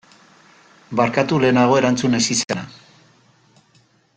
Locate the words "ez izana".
2.21-2.65